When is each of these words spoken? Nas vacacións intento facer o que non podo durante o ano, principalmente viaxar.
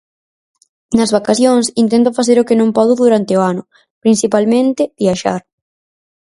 Nas 0.97 1.13
vacacións 1.17 1.65
intento 1.83 2.15
facer 2.19 2.37
o 2.39 2.47
que 2.47 2.59
non 2.59 2.69
podo 2.77 2.93
durante 3.03 3.33
o 3.39 3.41
ano, 3.51 3.63
principalmente 4.03 4.81
viaxar. 5.01 5.41